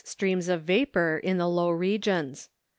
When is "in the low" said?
1.19-1.69